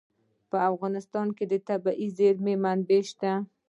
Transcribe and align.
په 0.49 0.57
افغانستان 0.71 1.27
کې 1.37 1.45
د 1.51 1.53
طبیعي 1.67 2.07
زیرمې 2.17 2.55
منابع 2.63 3.01
شته. 3.09 3.31